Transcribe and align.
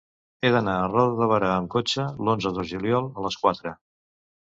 He 0.43 0.49
d'anar 0.53 0.77
a 0.77 0.85
Roda 0.93 1.17
de 1.19 1.27
Berà 1.31 1.51
amb 1.55 1.69
cotxe 1.75 2.05
l'onze 2.29 2.53
de 2.55 2.65
juliol 2.71 3.11
a 3.11 3.27
les 3.27 3.39
quatre. 3.43 3.75